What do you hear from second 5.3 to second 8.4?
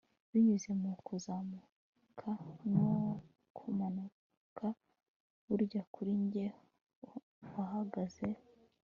burya kuri njye wahagaze